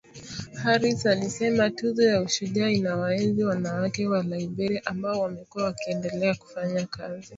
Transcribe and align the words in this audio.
Harris 0.63 1.05
alisema 1.05 1.69
Tuzo 1.69 2.03
ya 2.03 2.21
Ushujaa 2.21 2.69
inawaenzi 2.69 3.43
wanawake 3.43 4.07
wa 4.07 4.23
Liberia 4.23 4.81
ambao 4.85 5.19
wamekuwa 5.19 5.63
wakiendelea 5.65 6.35
kufanya 6.35 6.85
kazi 6.85 7.29